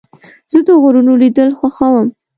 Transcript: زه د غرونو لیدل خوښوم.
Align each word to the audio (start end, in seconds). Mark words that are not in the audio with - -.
زه 0.51 0.59
د 0.67 0.69
غرونو 0.81 1.13
لیدل 1.21 1.49
خوښوم. 1.59 2.07